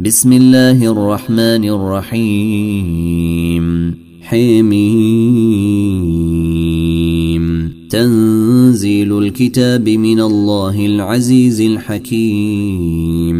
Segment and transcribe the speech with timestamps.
[0.00, 3.64] بسم الله الرحمن الرحيم
[4.22, 4.66] حميم
[7.90, 13.36] تنزيل الكتاب من الله العزيز الحكيم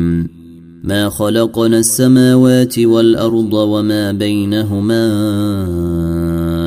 [0.85, 5.07] ما خلقنا السماوات والارض وما بينهما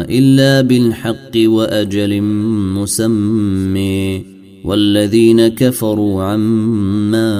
[0.10, 2.21] الا بالحق واجل
[2.78, 4.24] مسمى
[4.66, 7.40] والذين كفروا عما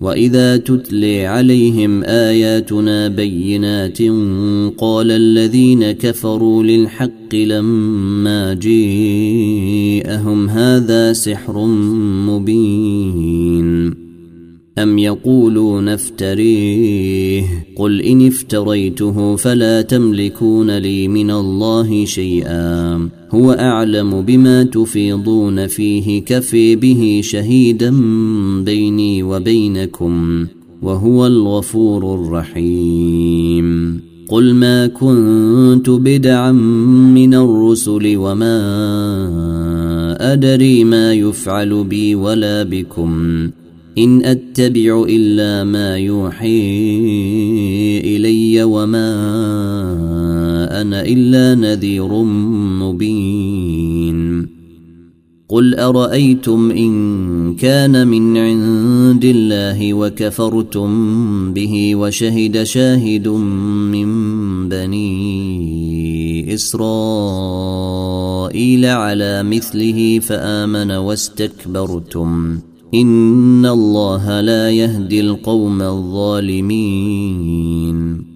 [0.00, 3.98] واذا تتلي عليهم اياتنا بينات
[4.78, 11.66] قال الذين كفروا للحق لما جيءهم هذا سحر
[12.26, 14.05] مبين
[14.78, 17.44] ام يقولون افتريه
[17.76, 26.76] قل ان افتريته فلا تملكون لي من الله شيئا هو اعلم بما تفيضون فيه كفي
[26.76, 27.90] به شهيدا
[28.64, 30.46] بيني وبينكم
[30.82, 38.56] وهو الغفور الرحيم قل ما كنت بدعا من الرسل وما
[40.32, 43.50] ادري ما يفعل بي ولا بكم
[43.98, 46.60] إن أتبع إلا ما يوحي
[48.04, 49.12] إلي وما
[50.80, 52.22] أنا إلا نذير
[52.82, 54.46] مبين.
[55.48, 60.90] قل أرأيتم إن كان من عند الله وكفرتم
[61.52, 64.08] به وشهد شاهد من
[64.68, 66.86] بني إسرائيل
[68.86, 72.58] على مثله فآمن واستكبرتم.
[73.00, 77.36] ان الله لا يهدي القوم الظالمين.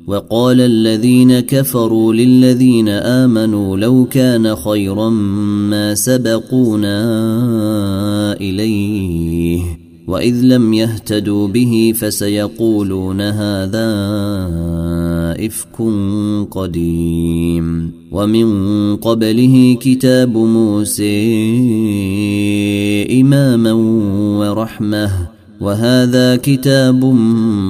[0.06, 5.10] وقال الذين كفروا للذين امنوا لو كان خيرا
[5.70, 7.02] ما سبقونا
[8.32, 9.79] اليه
[10.10, 13.88] وإذ لم يهتدوا به فسيقولون هذا
[15.46, 15.82] إفك
[16.50, 17.92] قديم.
[18.12, 21.20] ومن قبله كتاب موسى
[23.20, 23.72] إماما
[24.40, 25.10] ورحمة
[25.60, 27.04] وهذا كتاب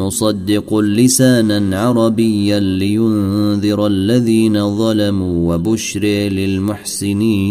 [0.00, 7.50] مصدق لسانا عربيا لينذر الذين ظلموا وبشر للمحسنين.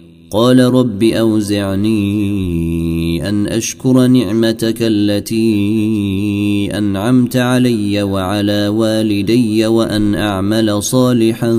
[0.33, 1.89] قال رب أوزعني
[3.29, 5.49] أن أشكر نعمتك التي
[6.77, 11.51] أنعمت علي وعلى والدي وأن أعمل صالحا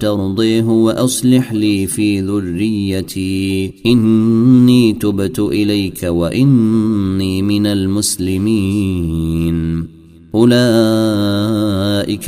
[0.00, 3.72] ترضيه وأصلح لي في ذريتي.
[3.86, 9.06] إني تبت إليك وإني من المسلمين.
[10.34, 11.65] أولئك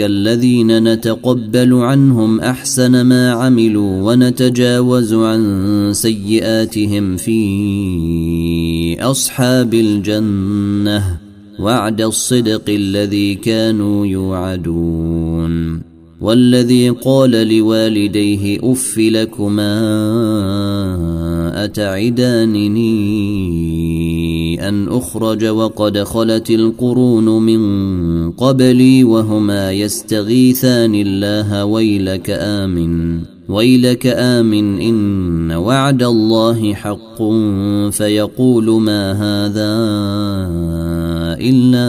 [0.00, 11.16] الذين نتقبل عنهم أحسن ما عملوا ونتجاوز عن سيئاتهم في أصحاب الجنة
[11.60, 15.88] وعد الصدق الذي كانوا يوعدون.
[16.20, 19.74] والذي قال لوالديه أف لكما
[21.64, 22.88] أتعدانني
[24.58, 35.52] أن أخرج وقد خلت القرون من قبلي وهما يستغيثان الله ويلك آمن ويلك آمن إن
[35.52, 37.22] وعد الله حق
[37.90, 39.74] فيقول ما هذا
[41.40, 41.88] إلا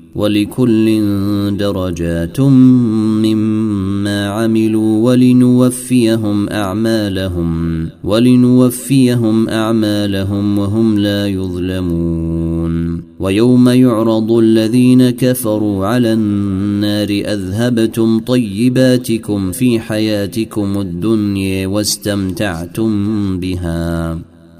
[0.15, 1.01] ولكل
[1.57, 13.03] درجات مما عملوا ولنوفيهم أعمالهم ولنوفيهم أعمالهم وهم لا يظلمون.
[13.19, 24.30] ويوم يعرض الذين كفروا على النار أذهبتم طيباتكم في حياتكم الدنيا واستمتعتم بها.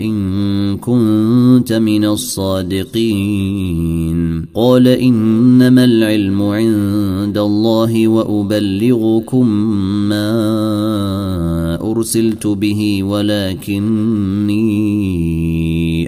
[0.00, 3.34] إن كنت من الصادقين
[4.54, 9.48] قال إنما العلم عند الله وأبلغكم
[10.08, 10.30] ما
[11.90, 14.54] أرسلت به ولكني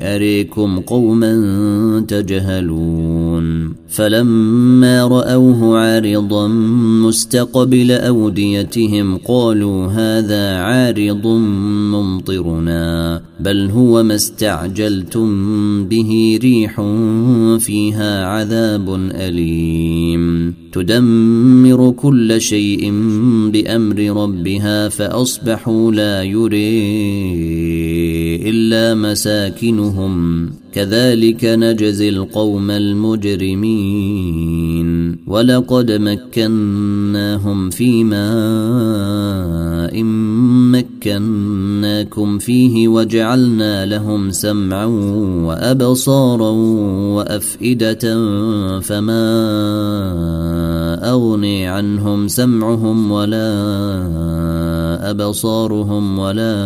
[0.02, 3.75] أريكم قوما تجهلون.
[3.88, 6.48] فلما رأوه عارضا
[7.06, 11.26] مستقبل أوديتهم قالوا هذا عارض
[11.93, 15.28] ممطرنا بل هو ما استعجلتم
[15.84, 16.81] به ريح
[17.58, 20.54] فيها عذاب أليم.
[20.72, 22.92] تدمر كل شيء
[23.52, 26.76] بأمر ربها فأصبحوا لا يري
[28.50, 29.86] إلا مساكنهم
[30.73, 34.06] كذلك نجزي القوم المجرمين.
[35.27, 40.03] ولقد مكناهم في ماء
[40.96, 44.84] مكناكم فيه وجعلنا لهم سمعا
[45.44, 46.50] وأبصارا
[47.16, 48.14] وأفئدة
[48.81, 49.26] فما
[51.10, 53.56] أغني عنهم سمعهم ولا
[55.10, 56.56] أبصارهم ولا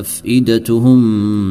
[0.00, 0.98] أفئدتهم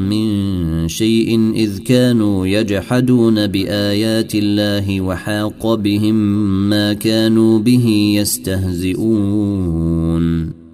[0.09, 6.15] من شيء إذ كانوا يجحدون بآيات الله وحاق بهم
[6.69, 9.79] ما كانوا به يستهزئون.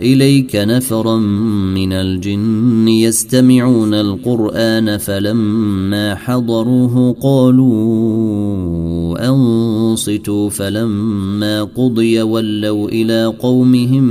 [0.00, 1.16] إليك نفرا
[1.74, 8.48] من الجن يستمعون القرآن فلما حضروه قالوا
[9.28, 14.04] أنصتوا فلما قضي ولوا إلى قومهم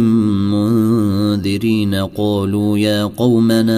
[0.51, 3.77] منذرين قالوا يا قومنا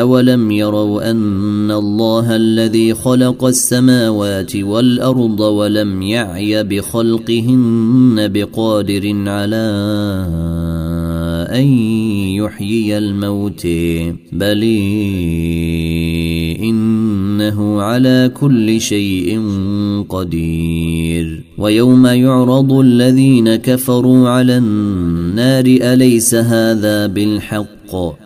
[0.00, 9.66] أولم يروا أن الله الذي خلق السماوات والأرض ولم يعي بخلقهن بقادر على
[11.50, 11.66] أن
[12.36, 13.66] يحيي الموت
[14.32, 14.62] بل
[16.60, 19.42] إنه على كل شيء
[20.08, 28.25] قدير ويوم يعرض الذين كفروا على النار أليس هذا بالحق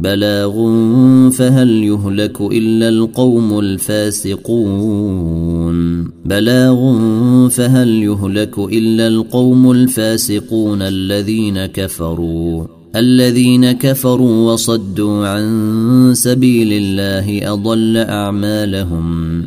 [0.00, 0.52] بلاغ
[1.30, 4.50] فهل يهلك إلا القوم الفاسقون؟
[6.24, 6.98] بلاغ
[7.48, 12.66] فهل يهلك إلا القوم الفاسقون الذين كفروا؟
[12.96, 19.44] الذين كفروا وصدوا عن سبيل الله أضل أعمالهم.